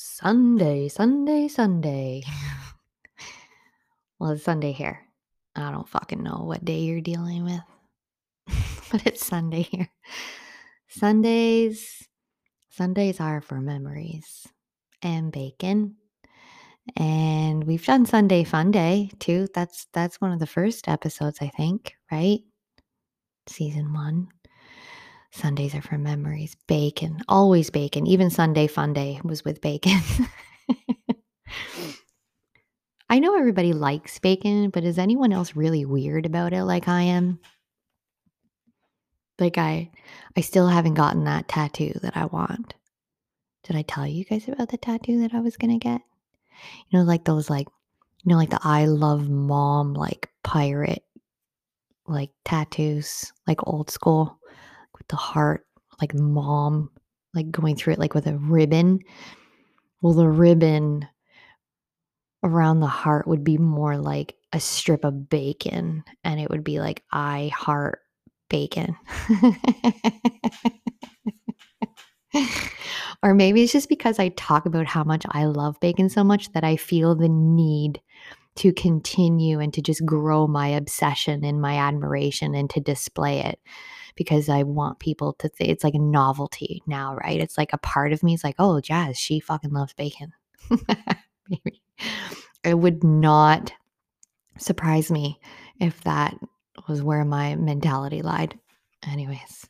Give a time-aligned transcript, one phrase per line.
[0.00, 2.22] Sunday, Sunday, Sunday.
[4.20, 5.00] well, it's Sunday here.
[5.56, 7.60] I don't fucking know what day you're dealing with,
[8.92, 9.90] but it's Sunday here.
[10.86, 12.06] Sundays,
[12.70, 14.46] Sundays are for memories
[15.02, 15.96] and bacon.
[16.96, 19.48] And we've done Sunday Fun Day too.
[19.52, 22.38] That's that's one of the first episodes, I think, right?
[23.48, 24.28] Season one.
[25.38, 26.56] Sundays are for memories.
[26.66, 28.06] Bacon, always bacon.
[28.06, 30.00] Even Sunday Fun Day was with bacon.
[33.08, 37.02] I know everybody likes bacon, but is anyone else really weird about it like I
[37.02, 37.38] am?
[39.38, 39.90] Like I
[40.36, 42.74] I still haven't gotten that tattoo that I want.
[43.62, 46.00] Did I tell you guys about the tattoo that I was going to get?
[46.88, 47.68] You know like those like
[48.24, 51.04] you know like the I love mom like pirate
[52.08, 54.37] like tattoos, like old school
[55.08, 55.66] the heart,
[56.00, 56.90] like mom,
[57.34, 59.00] like going through it like with a ribbon.
[60.00, 61.06] Well, the ribbon
[62.42, 66.80] around the heart would be more like a strip of bacon, and it would be
[66.80, 68.00] like, I heart
[68.48, 68.96] bacon.
[73.22, 76.52] or maybe it's just because I talk about how much I love bacon so much
[76.52, 78.00] that I feel the need
[78.56, 83.60] to continue and to just grow my obsession and my admiration and to display it
[84.18, 87.40] because I want people to think it's like a novelty now, right?
[87.40, 90.32] It's like a part of me is like, oh, Jazz, she fucking loves bacon.
[92.64, 93.72] It would not
[94.58, 95.40] surprise me
[95.80, 96.36] if that
[96.88, 98.58] was where my mentality lied.
[99.06, 99.68] Anyways,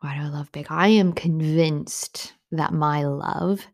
[0.00, 0.76] why do I love bacon?
[0.76, 3.66] I am convinced that my love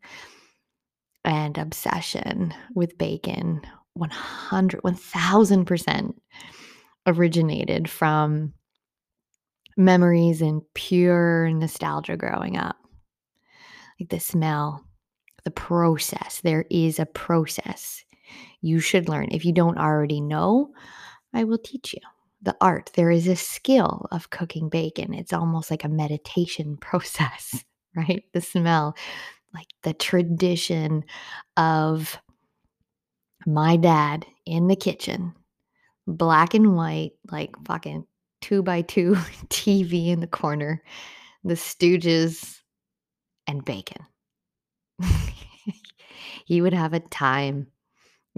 [1.25, 3.63] and obsession with bacon
[3.95, 6.15] 100 1000%
[7.07, 8.53] originated from
[9.81, 12.77] memories and pure nostalgia growing up.
[13.99, 14.85] Like the smell,
[15.45, 16.41] the process.
[16.43, 18.05] There is a process
[18.61, 19.29] you should learn.
[19.31, 20.73] If you don't already know,
[21.33, 22.01] I will teach you
[22.43, 22.91] the art.
[22.95, 25.15] There is a skill of cooking bacon.
[25.15, 27.65] It's almost like a meditation process,
[27.97, 28.25] right?
[28.33, 28.95] The smell,
[29.55, 31.05] like the tradition
[31.57, 32.19] of
[33.47, 35.35] my dad in the kitchen,
[36.07, 38.07] black and white, like fucking
[38.41, 39.15] two by two
[39.49, 40.83] TV in the corner,
[41.45, 42.61] the Stooges,
[43.47, 44.05] and bacon.
[46.45, 47.67] he would have a time.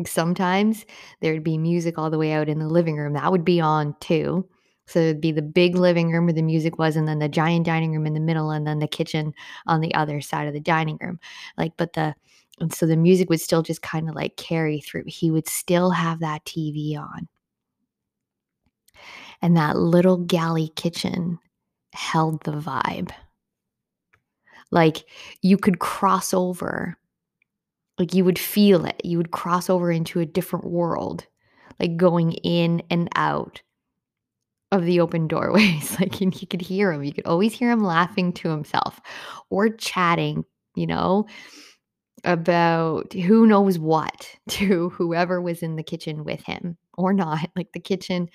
[0.06, 0.86] Sometimes
[1.20, 3.12] there'd be music all the way out in the living room.
[3.12, 4.48] That would be on too.
[4.86, 7.66] So it'd be the big living room where the music was, and then the giant
[7.66, 9.32] dining room in the middle, and then the kitchen
[9.66, 11.20] on the other side of the dining room.
[11.56, 12.14] Like, but the
[12.60, 15.04] and so the music would still just kind of like carry through.
[15.06, 17.28] He would still have that TV on.
[19.40, 21.38] And that little galley kitchen
[21.94, 23.10] held the vibe.
[24.70, 25.04] Like
[25.42, 26.96] you could cross over,
[27.98, 29.00] like you would feel it.
[29.04, 31.26] You would cross over into a different world,
[31.78, 33.62] like going in and out
[34.72, 35.96] of the open doorways.
[36.00, 37.04] Like you could hear him.
[37.04, 39.00] You could always hear him laughing to himself
[39.50, 41.26] or chatting, you know,
[42.24, 47.50] about who knows what to whoever was in the kitchen with him or not.
[47.54, 48.30] Like the kitchen,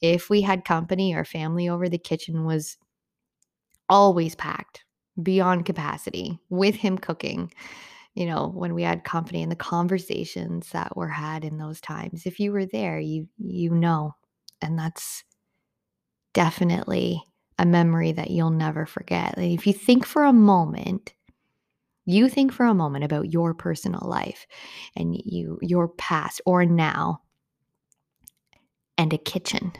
[0.00, 2.76] if we had company or family over, the kitchen was
[3.88, 4.84] always packed
[5.22, 7.52] beyond capacity with him cooking.
[8.14, 12.26] You know, when we had company and the conversations that were had in those times.
[12.26, 14.14] If you were there, you you know.
[14.62, 15.22] And that's
[16.32, 17.22] definitely
[17.58, 19.36] a memory that you'll never forget.
[19.36, 21.14] Like if you think for a moment
[22.06, 24.46] you think for a moment about your personal life
[24.94, 27.20] and you your past or now
[28.98, 29.72] and a kitchen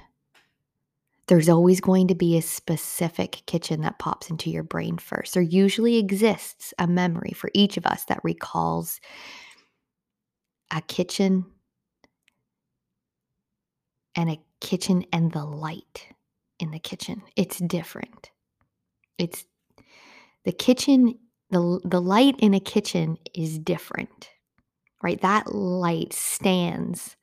[1.29, 5.35] there's always going to be a specific kitchen that pops into your brain first.
[5.35, 9.01] There usually exists a memory for each of us that recalls
[10.73, 11.47] a kitchen
[14.15, 16.07] and a kitchen and the light
[16.59, 17.23] in the kitchen.
[17.35, 18.31] It's different.
[19.19, 19.45] It's
[20.45, 21.19] the kitchen
[21.51, 24.31] the the light in a kitchen is different
[25.03, 25.21] right?
[25.21, 27.17] That light stands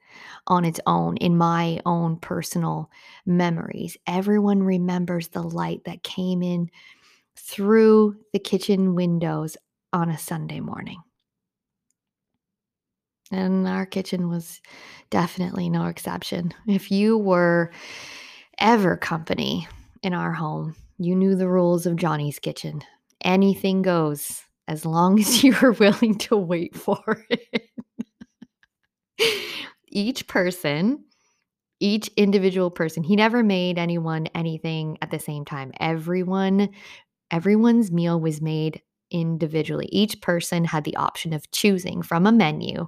[0.48, 2.89] on its own in my own personal
[3.25, 3.98] memories.
[4.07, 6.69] Everyone remembers the light that came in
[7.36, 9.57] through the kitchen windows
[9.92, 11.01] on a sunday morning.
[13.31, 14.62] And our kitchen was
[15.10, 16.54] definitely no exception.
[16.68, 17.71] If you were
[18.59, 19.68] ever company
[20.04, 22.81] in our home you knew the rules of johnny's kitchen.
[23.21, 27.69] Anything goes as long as you're willing to wait for it.
[29.94, 31.06] Each person,
[31.80, 35.72] each individual person, he never made anyone anything at the same time.
[35.80, 36.69] Everyone,
[37.31, 38.81] everyone's meal was made
[39.12, 39.88] individually.
[39.92, 42.88] Each person had the option of choosing from a menu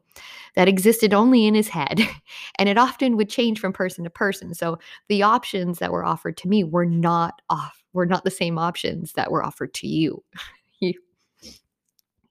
[0.56, 2.02] that existed only in his head,
[2.60, 4.54] and it often would change from person to person.
[4.54, 8.57] So the options that were offered to me were not off were not the same
[8.57, 10.24] options that were offered to you.
[10.80, 10.98] he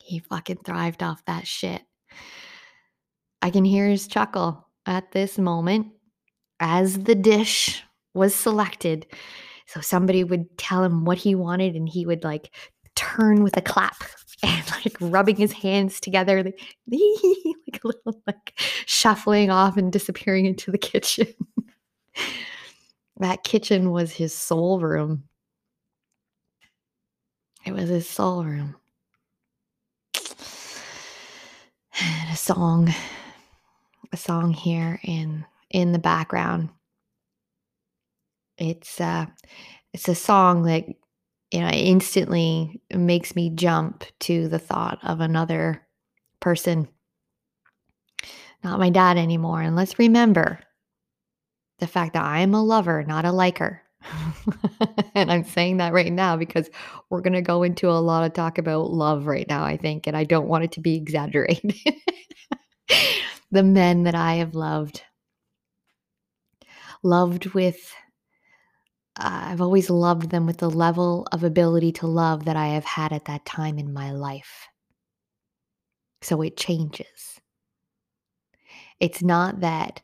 [0.02, 1.82] he fucking thrived off that shit.
[3.40, 5.88] I can hear his chuckle at this moment
[6.60, 7.82] as the dish
[8.14, 9.06] was selected.
[9.66, 12.54] So somebody would tell him what he wanted and he would like
[12.94, 13.96] turn with a clap
[14.42, 20.46] and like rubbing his hands together like, like a little like shuffling off and disappearing
[20.46, 21.26] into the kitchen.
[23.18, 25.24] that kitchen was his soul room.
[27.64, 28.76] It was his soul room.
[31.96, 32.92] And a song,
[34.14, 36.70] a song here in in the background.
[38.56, 39.26] It's uh
[39.92, 40.86] it's a song that
[41.50, 45.82] you know instantly makes me jump to the thought of another
[46.40, 46.88] person.
[48.62, 49.60] Not my dad anymore.
[49.60, 50.60] And let's remember
[51.80, 53.82] the fact that I am a lover, not a liker.
[55.14, 56.70] and I'm saying that right now because
[57.10, 60.06] we're going to go into a lot of talk about love right now, I think,
[60.06, 61.74] and I don't want it to be exaggerated.
[63.54, 65.02] the men that I have loved,
[67.02, 67.94] loved with,
[69.18, 72.84] uh, I've always loved them with the level of ability to love that I have
[72.84, 74.68] had at that time in my life.
[76.20, 77.40] So it changes.
[78.98, 80.02] It's not that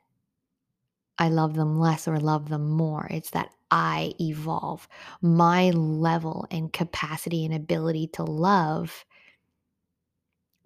[1.18, 3.08] I love them less or love them more.
[3.10, 4.88] It's that I evolve.
[5.22, 9.04] My level and capacity and ability to love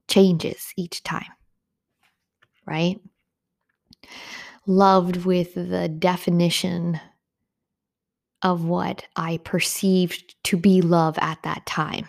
[0.06, 1.32] changes each time,
[2.66, 3.00] right?
[4.66, 7.00] Loved with the definition
[8.42, 12.06] of what I perceived to be love at that time,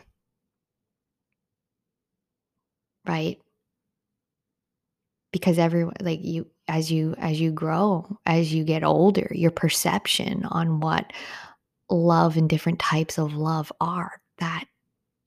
[3.07, 3.37] right?
[5.31, 10.45] Because everyone, like you, as you as you grow as you get older your perception
[10.45, 11.11] on what
[11.89, 14.65] love and different types of love are that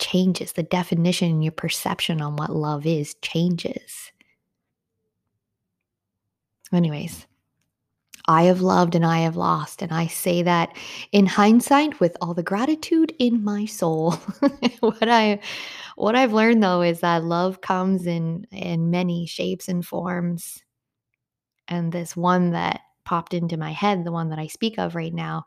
[0.00, 4.12] changes the definition and your perception on what love is changes
[6.72, 7.26] anyways
[8.28, 9.80] I have loved and I have lost.
[9.80, 10.76] And I say that
[11.12, 14.12] in hindsight with all the gratitude in my soul.
[14.80, 15.40] what I
[15.96, 20.62] what I've learned though is that love comes in in many shapes and forms.
[21.68, 25.14] And this one that popped into my head, the one that I speak of right
[25.14, 25.46] now,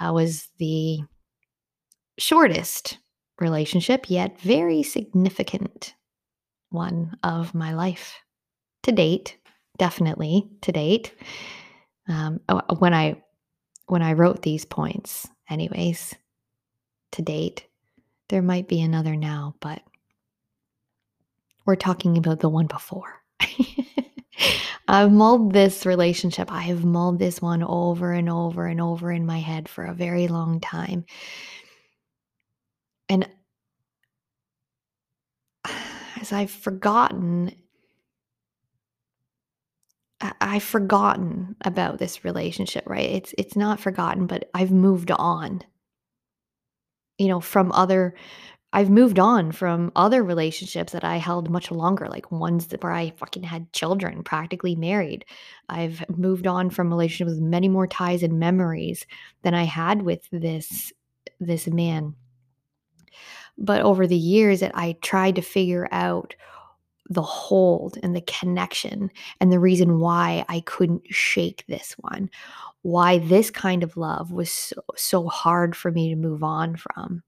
[0.00, 0.98] uh, was the
[2.18, 2.98] shortest
[3.38, 5.94] relationship, yet very significant
[6.70, 8.16] one of my life
[8.82, 9.38] to date.
[9.80, 11.14] Definitely to date.
[12.06, 13.22] Um, oh, when I
[13.86, 16.14] when I wrote these points, anyways,
[17.12, 17.66] to date,
[18.28, 19.80] there might be another now, but
[21.64, 23.22] we're talking about the one before.
[24.86, 26.52] I've mulled this relationship.
[26.52, 29.94] I have mulled this one over and over and over in my head for a
[29.94, 31.06] very long time.
[33.08, 33.26] And
[36.20, 37.54] as I've forgotten,
[40.20, 43.08] I've forgotten about this relationship, right?
[43.08, 45.62] It's it's not forgotten, but I've moved on.
[47.18, 48.14] You know, from other
[48.72, 52.92] I've moved on from other relationships that I held much longer, like ones that where
[52.92, 55.24] I fucking had children, practically married.
[55.68, 59.06] I've moved on from relationships with many more ties and memories
[59.42, 60.92] than I had with this
[61.40, 62.14] this man.
[63.58, 66.34] But over the years that I tried to figure out
[67.10, 72.30] the hold and the connection and the reason why I couldn't shake this one,
[72.82, 77.22] why this kind of love was so, so hard for me to move on from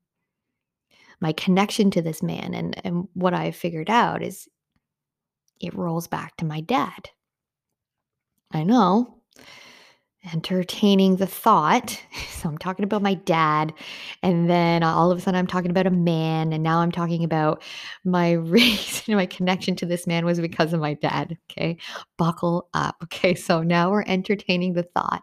[1.21, 4.49] my connection to this man and and what I figured out is
[5.61, 7.11] it rolls back to my dad.
[8.51, 9.19] I know.
[10.31, 12.01] Entertaining the thought.
[12.43, 13.73] So I'm talking about my dad.
[14.21, 16.53] And then all of a sudden I'm talking about a man.
[16.53, 17.63] And now I'm talking about
[18.05, 21.39] my reason, my connection to this man was because of my dad.
[21.51, 21.77] Okay.
[22.19, 22.97] Buckle up.
[23.05, 23.37] Okay.
[23.37, 25.23] So now we're entertaining the thought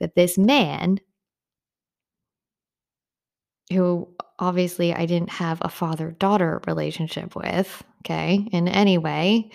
[0.00, 1.00] that this man
[3.72, 9.50] who obviously I didn't have a father daughter relationship with, okay, in any way,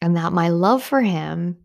[0.00, 1.58] and that my love for him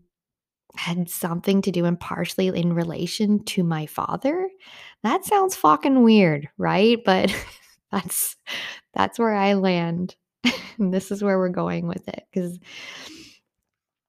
[0.76, 4.48] had something to do and partially in relation to my father.
[5.02, 6.98] That sounds fucking weird, right?
[7.04, 7.34] But
[7.92, 8.36] that's
[8.94, 10.16] that's where I land.
[10.78, 12.58] and this is where we're going with it cuz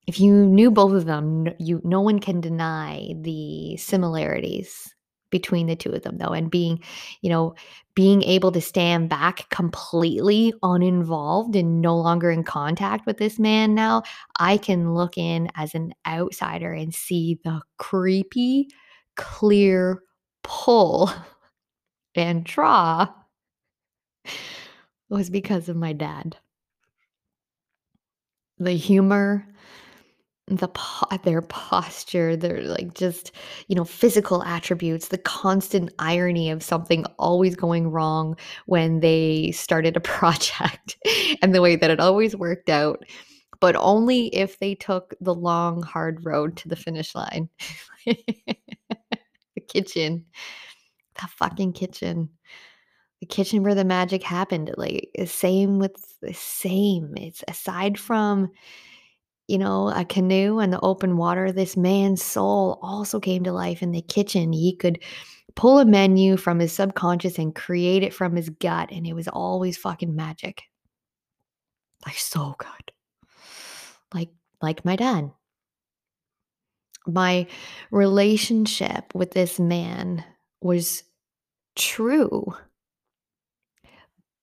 [0.05, 4.93] if you knew both of them, you no one can deny the similarities
[5.33, 6.81] between the two of them though and being
[7.21, 7.53] you know
[7.95, 13.75] being able to stand back completely uninvolved and no longer in contact with this man
[13.75, 14.01] now
[14.39, 18.69] i can look in as an outsider and see the creepy
[19.17, 20.01] clear
[20.43, 21.11] pull
[22.15, 23.07] and draw
[25.13, 26.37] was because of my dad.
[28.57, 29.47] The humor
[30.47, 30.67] the
[31.23, 33.31] their posture, their like just,
[33.67, 38.35] you know, physical attributes, the constant irony of something always going wrong
[38.65, 40.97] when they started a project
[41.41, 43.03] and the way that it always worked out,
[43.61, 47.47] but only if they took the long hard road to the finish line.
[48.05, 48.57] the
[49.69, 50.25] kitchen.
[51.21, 52.29] The fucking kitchen.
[53.21, 54.73] The kitchen where the magic happened.
[54.75, 57.13] Like same with the same.
[57.15, 58.51] It's aside from
[59.47, 63.81] you know, a canoe and the open water, this man's soul also came to life
[63.81, 64.53] in the kitchen.
[64.53, 65.03] He could
[65.55, 69.27] pull a menu from his subconscious and create it from his gut, and it was
[69.27, 70.63] always fucking magic.
[72.05, 72.91] Like so good.
[74.13, 74.29] Like
[74.61, 75.31] like my dad.
[77.05, 77.47] My
[77.91, 80.23] relationship with this man
[80.61, 81.03] was
[81.75, 82.53] true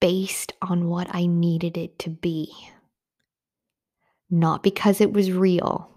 [0.00, 2.52] based on what I needed it to be
[4.30, 5.90] not because it was real.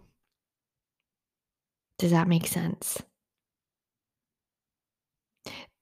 [2.00, 3.02] Does that make sense?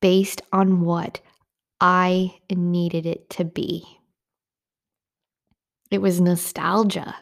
[0.02, 1.22] Based on what
[1.80, 3.86] I needed it to be.
[5.90, 7.16] It was nostalgia.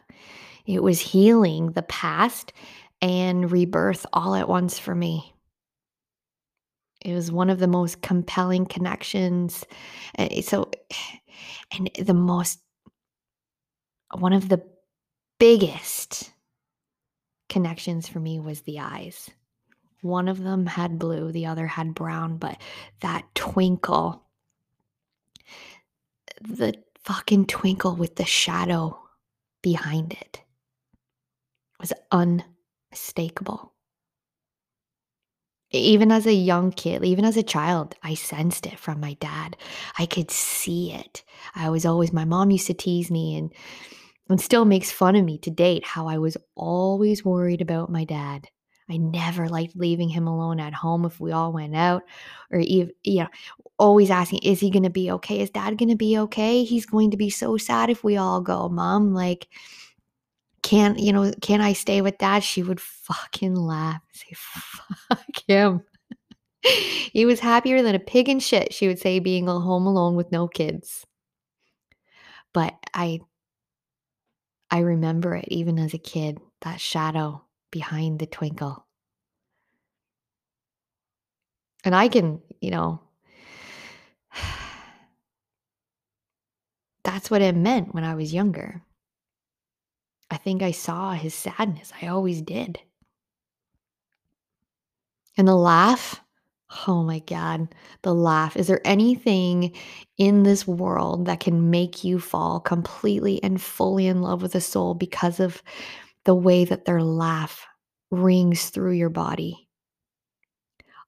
[0.65, 2.53] It was healing the past
[3.01, 5.33] and rebirth all at once for me.
[7.01, 9.65] It was one of the most compelling connections.
[10.17, 10.69] Eh, so,
[11.71, 12.59] and the most,
[14.17, 14.61] one of the
[15.39, 16.31] biggest
[17.47, 19.29] connections for me was the eyes.
[20.01, 22.61] One of them had blue, the other had brown, but
[23.01, 24.23] that twinkle,
[26.41, 28.99] the fucking twinkle with the shadow
[29.61, 30.41] behind it
[31.79, 33.73] was unmistakable.
[35.71, 39.55] Even as a young kid, even as a child, I sensed it from my dad.
[39.99, 41.23] I could see it.
[41.53, 43.53] I was always, my mom used to tease me and
[44.29, 48.03] and still makes fun of me to date how I was always worried about my
[48.05, 48.47] dad.
[48.89, 52.03] I never liked leaving him alone at home if we all went out
[52.51, 53.29] or even, you know,
[53.77, 55.41] always asking, is he going to be okay?
[55.41, 56.63] Is dad going to be okay?
[56.63, 59.13] He's going to be so sad if we all go, mom.
[59.13, 59.47] Like,
[60.63, 62.43] can you know, can I stay with dad?
[62.43, 65.83] She would fucking laugh say, fuck him.
[66.61, 70.31] he was happier than a pig in shit, she would say, being home alone with
[70.31, 71.05] no kids.
[72.53, 73.19] But I
[74.71, 78.85] I remember it even as a kid, that shadow behind the twinkle.
[81.83, 82.99] And I can, you know,
[87.03, 88.83] that's what it meant when I was younger.
[90.31, 91.91] I think I saw his sadness.
[92.01, 92.79] I always did.
[95.37, 96.21] And the laugh,
[96.87, 97.73] Oh my God,
[98.03, 98.55] the laugh.
[98.55, 99.75] Is there anything
[100.17, 104.61] in this world that can make you fall completely and fully in love with a
[104.61, 105.63] soul because of
[106.25, 107.65] the way that their laugh
[108.11, 109.67] rings through your body?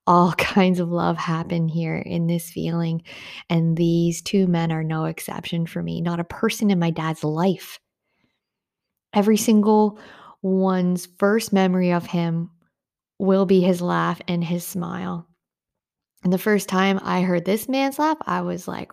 [0.07, 3.03] All kinds of love happen here in this feeling.
[3.49, 6.01] And these two men are no exception for me.
[6.01, 7.79] Not a person in my dad's life.
[9.13, 9.99] Every single
[10.41, 12.49] one's first memory of him
[13.19, 15.27] will be his laugh and his smile.
[16.23, 18.91] And the first time I heard this man's laugh, I was like,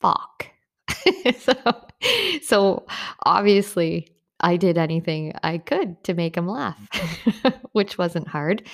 [0.00, 0.48] fuck.
[1.38, 1.54] so,
[2.42, 2.86] so
[3.24, 4.08] obviously,
[4.40, 7.48] I did anything I could to make him laugh, mm-hmm.
[7.72, 8.66] which wasn't hard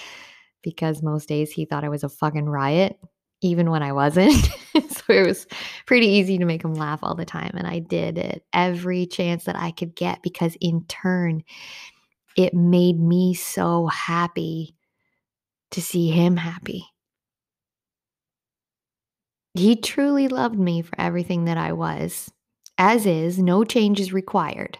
[0.62, 2.98] because most days he thought I was a fucking riot,
[3.42, 4.34] even when I wasn't.
[4.74, 5.46] so it was
[5.86, 7.52] pretty easy to make him laugh all the time.
[7.54, 11.42] And I did it every chance that I could get because, in turn,
[12.36, 14.76] it made me so happy
[15.72, 16.86] to see him happy.
[19.54, 22.30] He truly loved me for everything that I was.
[22.78, 24.78] As is, no change is required.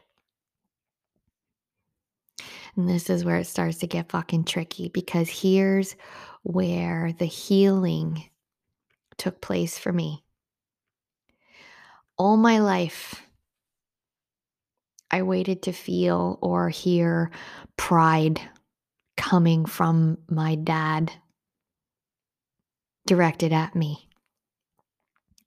[2.75, 5.95] And this is where it starts to get fucking tricky because here's
[6.43, 8.31] where the healing
[9.19, 10.25] took place for me.
[12.17, 13.23] All my life,
[15.11, 17.31] I waited to feel or hear
[17.77, 18.41] pride
[19.19, 21.13] coming from my dad
[23.07, 24.09] directed at me.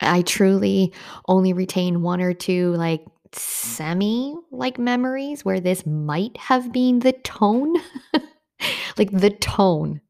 [0.02, 0.94] I truly
[1.28, 3.10] only retain one or two like mm.
[3.34, 7.76] semi like memories where this might have been the tone.
[8.98, 10.02] like the tone.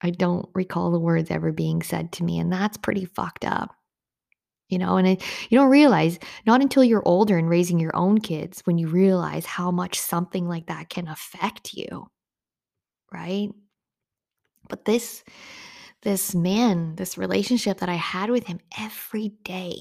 [0.00, 3.74] I don't recall the words ever being said to me, and that's pretty fucked up.
[4.68, 8.18] You know, and it, you don't realize not until you're older and raising your own
[8.18, 12.06] kids when you realize how much something like that can affect you.
[13.12, 13.48] Right?
[14.68, 15.24] But this
[16.02, 19.76] this man, this relationship that I had with him every day,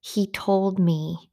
[0.00, 1.30] he told me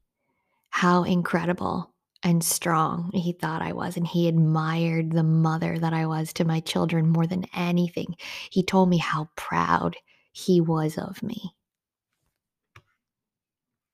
[0.70, 3.96] how incredible and strong he thought I was.
[3.96, 8.16] And he admired the mother that I was to my children more than anything.
[8.50, 9.96] He told me how proud
[10.32, 11.54] he was of me.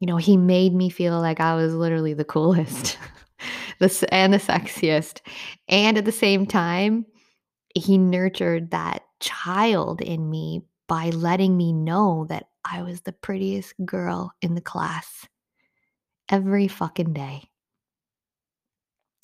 [0.00, 2.98] You know, he made me feel like I was literally the coolest
[3.78, 5.20] the, and the sexiest.
[5.68, 7.06] And at the same time,
[7.74, 13.74] he nurtured that child in me by letting me know that I was the prettiest
[13.84, 15.26] girl in the class
[16.30, 17.50] every fucking day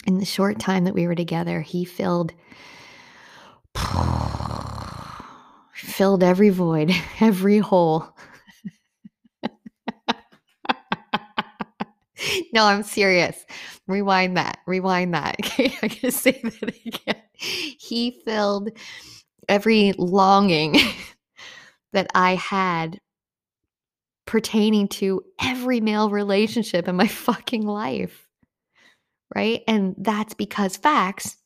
[0.06, 2.32] in the short time that we were together, he filled
[5.74, 8.16] filled every void, every hole.
[12.52, 13.44] no, I'm serious.
[13.86, 14.58] Rewind that.
[14.66, 15.36] Rewind that.
[15.40, 17.22] Okay, I'm gonna say that again.
[17.34, 18.70] He filled
[19.50, 20.76] every longing
[21.92, 23.00] that I had
[24.26, 28.28] pertaining to every male relationship in my fucking life
[29.34, 29.62] right?
[29.66, 31.36] And that's because facts,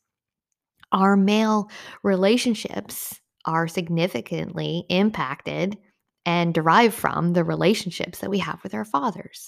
[0.91, 1.69] our male
[2.03, 5.77] relationships are significantly impacted
[6.25, 9.47] and derive from the relationships that we have with our fathers.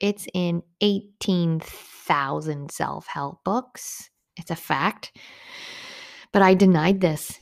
[0.00, 4.08] It's in 18,000 self help books.
[4.36, 5.12] It's a fact.
[6.32, 7.38] But I denied this.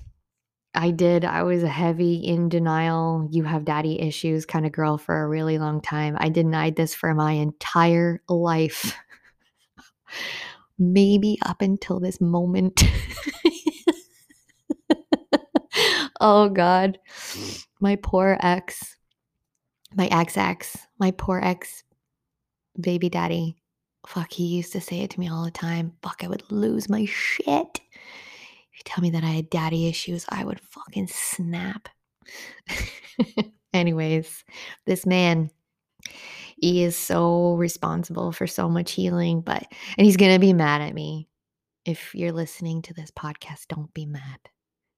[0.74, 1.24] I did.
[1.24, 5.28] I was a heavy in denial, you have daddy issues kind of girl for a
[5.28, 6.16] really long time.
[6.20, 8.94] I denied this for my entire life
[10.78, 12.82] maybe up until this moment.
[16.20, 16.98] oh God.
[17.80, 18.96] My poor ex,
[19.94, 21.82] my ex ex, my poor ex
[22.78, 23.56] baby daddy.
[24.06, 25.92] Fuck, he used to say it to me all the time.
[26.02, 27.80] Fuck, I would lose my shit.
[28.76, 31.88] You tell me that I had daddy issues, I would fucking snap.
[33.72, 34.44] Anyways,
[34.84, 35.50] this man,
[36.56, 40.82] he is so responsible for so much healing, but, and he's going to be mad
[40.82, 41.28] at me.
[41.84, 44.38] If you're listening to this podcast, don't be mad.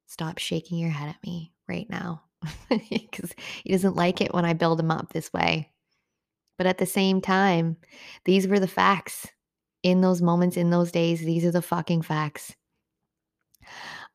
[0.07, 2.23] Stop shaking your head at me right now
[2.71, 5.71] because he doesn't like it when I build him up this way.
[6.57, 7.77] But at the same time,
[8.25, 9.27] these were the facts
[9.83, 11.21] in those moments, in those days.
[11.21, 12.55] These are the fucking facts.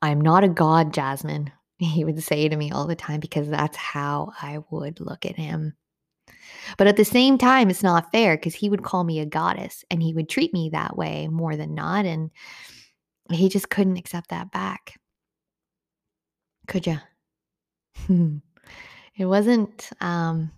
[0.04, 3.76] I'm not a god, Jasmine, he would say to me all the time because that's
[3.76, 5.74] how I would look at him.
[6.76, 9.84] But at the same time, it's not fair because he would call me a goddess
[9.90, 12.04] and he would treat me that way more than not.
[12.04, 12.30] And
[13.30, 14.98] he just couldn't accept that back.
[16.66, 16.98] Could you?
[19.16, 20.50] it wasn't um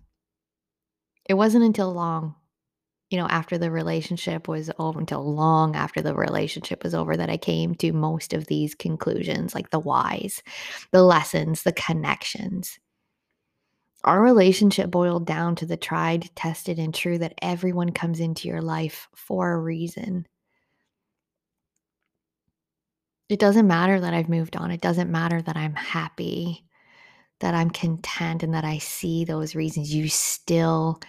[1.28, 2.34] it wasn't until long
[3.10, 7.30] you know after the relationship was over until long after the relationship was over that
[7.30, 10.42] i came to most of these conclusions like the whys
[10.92, 12.78] the lessons the connections
[14.06, 18.62] our relationship boiled down to the tried, tested, and true that everyone comes into your
[18.62, 20.26] life for a reason.
[23.28, 24.70] It doesn't matter that I've moved on.
[24.70, 26.64] It doesn't matter that I'm happy,
[27.40, 29.92] that I'm content, and that I see those reasons.
[29.92, 31.00] You still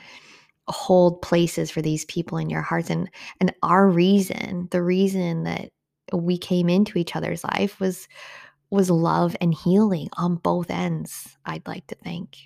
[0.67, 2.89] hold places for these people in your hearts.
[2.89, 5.69] And and our reason, the reason that
[6.13, 8.07] we came into each other's life was
[8.69, 12.37] was love and healing on both ends, I'd like to think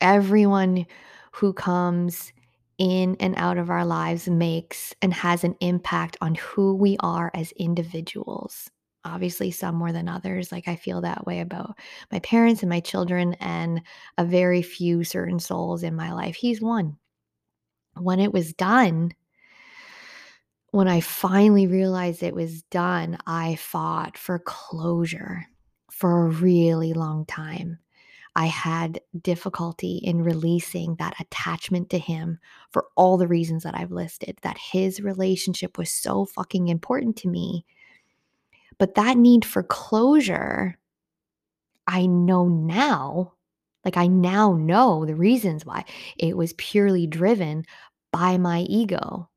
[0.00, 0.86] everyone
[1.32, 2.32] who comes
[2.78, 7.30] in and out of our lives makes and has an impact on who we are
[7.34, 8.70] as individuals.
[9.06, 10.52] Obviously, some more than others.
[10.52, 11.78] Like, I feel that way about
[12.12, 13.82] my parents and my children, and
[14.18, 16.36] a very few certain souls in my life.
[16.36, 16.96] He's one.
[17.94, 19.12] When it was done,
[20.72, 25.46] when I finally realized it was done, I fought for closure
[25.90, 27.78] for a really long time.
[28.34, 32.38] I had difficulty in releasing that attachment to him
[32.70, 37.28] for all the reasons that I've listed, that his relationship was so fucking important to
[37.28, 37.64] me.
[38.78, 40.76] But that need for closure,
[41.86, 43.34] I know now,
[43.84, 45.84] like I now know the reasons why
[46.18, 47.64] it was purely driven
[48.12, 49.30] by my ego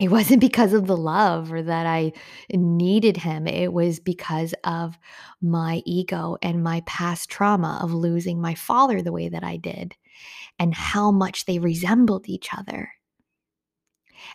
[0.00, 2.12] it wasn't because of the love or that I
[2.52, 3.46] needed him.
[3.46, 4.98] It was because of
[5.40, 9.94] my ego and my past trauma of losing my father the way that I did
[10.58, 12.90] and how much they resembled each other.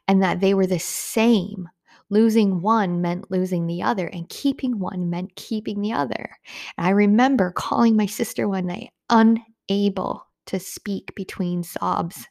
[0.08, 1.70] And that they were the same
[2.10, 6.38] Losing one meant losing the other, and keeping one meant keeping the other.
[6.78, 12.28] And I remember calling my sister one night, unable to speak between sobs.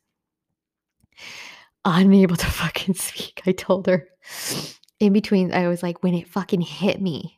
[1.84, 4.08] Unable to fucking speak, I told her.
[4.98, 7.37] In between, I was like, when it fucking hit me,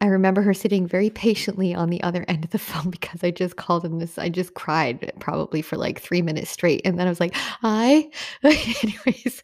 [0.00, 3.30] I remember her sitting very patiently on the other end of the phone because I
[3.30, 7.06] just called and this I just cried probably for like 3 minutes straight and then
[7.06, 8.08] I was like, "Hi."
[8.42, 9.42] Anyways,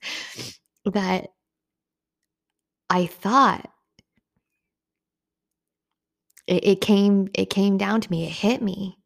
[0.87, 1.29] that
[2.91, 3.69] I thought
[6.47, 8.97] it, it came it came down to me, it hit me.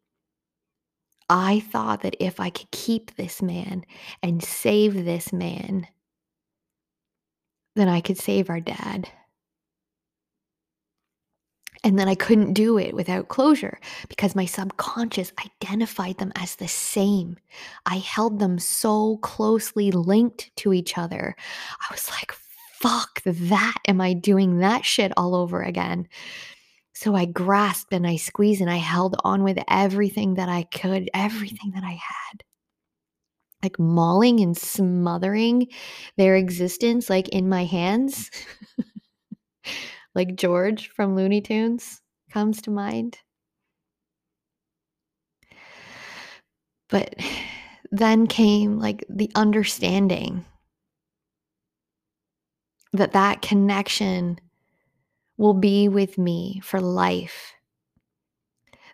[1.29, 3.85] I thought that if I could keep this man
[4.21, 5.87] and save this man,
[7.75, 9.09] then I could save our dad.
[11.83, 16.67] And then I couldn't do it without closure because my subconscious identified them as the
[16.67, 17.37] same.
[17.85, 21.35] I held them so closely linked to each other.
[21.79, 22.33] I was like,
[22.79, 23.77] fuck that.
[23.87, 26.07] Am I doing that shit all over again?
[26.93, 31.09] So I grasped and I squeezed and I held on with everything that I could,
[31.13, 32.43] everything that I had.
[33.61, 35.67] Like mauling and smothering
[36.15, 38.31] their existence, like in my hands.
[40.17, 42.01] like George from Looney Tunes
[42.31, 43.19] comes to mind.
[46.89, 47.15] But
[47.91, 50.43] then came like the understanding
[52.93, 54.39] that that connection
[55.37, 57.53] will be with me for life.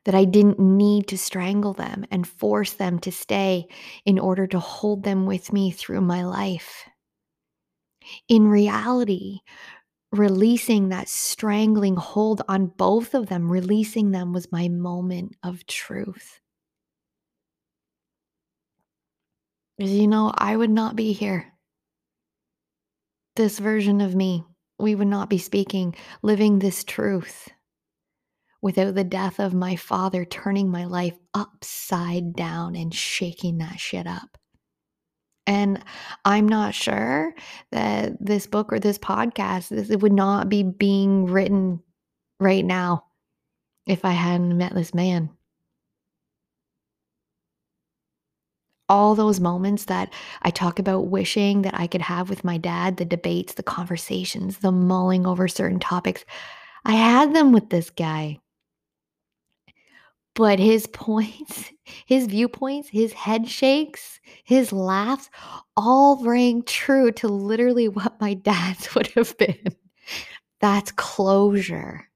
[0.03, 3.67] That I didn't need to strangle them and force them to stay
[4.05, 6.83] in order to hold them with me through my life.
[8.27, 9.39] In reality,
[10.13, 16.39] releasing that strangling hold on both of them, releasing them was my moment of truth.
[19.77, 21.51] Because, you know, I would not be here.
[23.35, 24.45] This version of me,
[24.77, 27.49] we would not be speaking, living this truth
[28.61, 34.07] without the death of my father turning my life upside down and shaking that shit
[34.07, 34.37] up.
[35.45, 35.83] And
[36.23, 37.33] I'm not sure
[37.71, 41.81] that this book or this podcast, this, it would not be being written
[42.39, 43.05] right now
[43.85, 45.29] if I hadn't met this man.
[48.87, 52.97] All those moments that I talk about wishing that I could have with my dad,
[52.97, 56.23] the debates, the conversations, the mulling over certain topics,
[56.85, 58.39] I had them with this guy.
[60.35, 61.71] But his points,
[62.05, 65.29] his viewpoints, his head shakes, his laughs
[65.75, 69.75] all rang true to literally what my dad's would have been.
[70.61, 72.09] That's closure.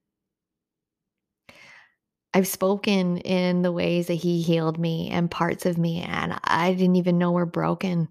[2.33, 6.73] I've spoken in the ways that he healed me and parts of me, and I
[6.73, 8.09] didn't even know were broken.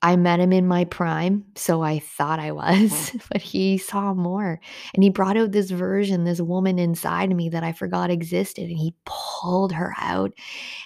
[0.00, 4.60] I met him in my prime, so I thought I was, but he saw more.
[4.94, 8.68] And he brought out this version, this woman inside me that I forgot existed.
[8.68, 10.32] And he pulled her out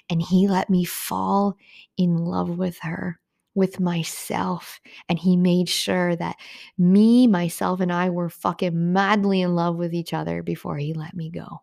[0.09, 1.59] and he let me fall
[1.98, 3.20] in love with her,
[3.55, 4.81] with myself.
[5.11, 6.37] And he made sure that
[6.79, 11.14] me, myself, and I were fucking madly in love with each other before he let
[11.14, 11.61] me go.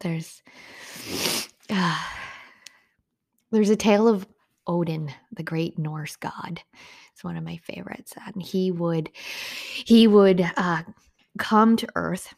[0.00, 0.42] There's.
[1.68, 2.02] Uh,
[3.50, 4.26] there's a tale of
[4.66, 6.60] Odin, the great Norse god.
[7.12, 8.14] It's one of my favorites.
[8.26, 9.10] And he would
[9.84, 10.82] he would uh,
[11.38, 12.34] come to Earth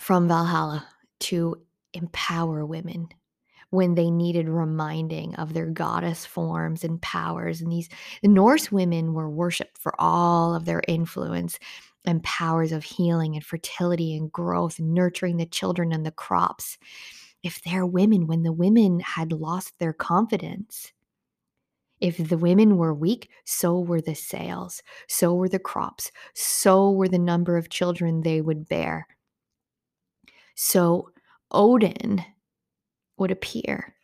[0.00, 0.86] from Valhalla
[1.20, 1.56] to
[1.94, 3.08] empower women
[3.70, 7.60] when they needed reminding of their goddess forms and powers.
[7.60, 7.88] And these
[8.22, 11.58] the Norse women were worshipped for all of their influence
[12.04, 16.78] and powers of healing and fertility and growth and nurturing the children and the crops.
[17.42, 20.92] If they're women, when the women had lost their confidence,
[22.00, 27.08] if the women were weak, so were the sales, so were the crops, so were
[27.08, 29.06] the number of children they would bear.
[30.54, 31.10] So
[31.50, 32.24] Odin
[33.16, 33.94] would appear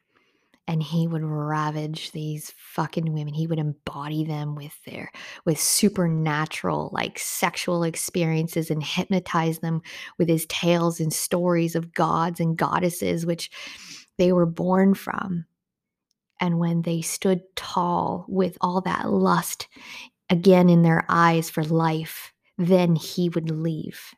[0.66, 3.34] and he would ravage these fucking women.
[3.34, 5.10] He would embody them with their
[5.44, 9.82] with supernatural like sexual experiences and hypnotize them
[10.18, 13.50] with his tales and stories of gods and goddesses which
[14.16, 15.44] they were born from
[16.40, 19.68] and when they stood tall with all that lust
[20.30, 24.14] again in their eyes for life, then he would leave.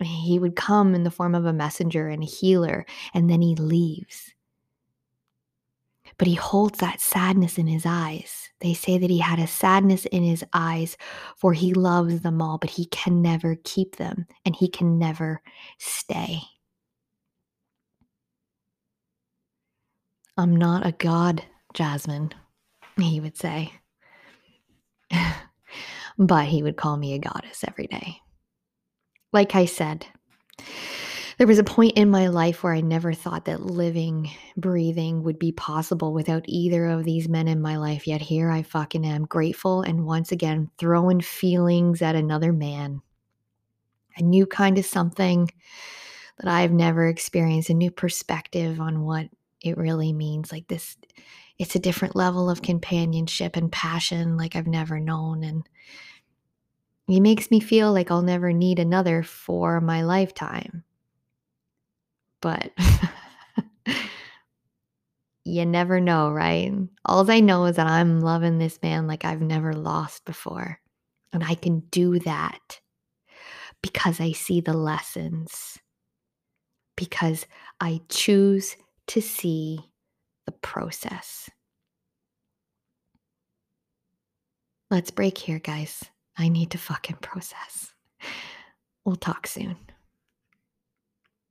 [0.00, 3.54] He would come in the form of a messenger and a healer, and then he
[3.54, 4.34] leaves.
[6.18, 8.50] But he holds that sadness in his eyes.
[8.60, 10.96] They say that he had a sadness in his eyes,
[11.36, 15.42] for he loves them all, but he can never keep them and he can never
[15.78, 16.40] stay.
[20.36, 22.32] I'm not a god, Jasmine.
[22.96, 23.72] he would say.
[26.18, 28.16] but he would call me a goddess every day.
[29.32, 30.06] Like I said,
[31.38, 35.38] there was a point in my life where I never thought that living, breathing would
[35.38, 38.06] be possible without either of these men in my life.
[38.06, 43.00] Yet here I fucking am, grateful and once again throwing feelings at another man.
[44.18, 45.50] A new kind of something
[46.38, 49.28] that I've never experienced, a new perspective on what
[49.62, 50.52] it really means.
[50.52, 50.96] Like this,
[51.58, 55.44] it's a different level of companionship and passion like I've never known.
[55.44, 55.66] And
[57.08, 60.84] it makes me feel like I'll never need another for my lifetime.
[62.40, 62.72] But
[65.44, 66.72] you never know, right?
[67.04, 70.80] All I know is that I'm loving this man like I've never lost before.
[71.32, 72.80] And I can do that
[73.82, 75.78] because I see the lessons,
[76.96, 77.46] because
[77.80, 78.76] I choose
[79.08, 79.80] to see
[80.46, 81.48] the process.
[84.90, 86.04] Let's break here, guys.
[86.36, 87.92] I need to fucking process.
[89.04, 89.76] We'll talk soon.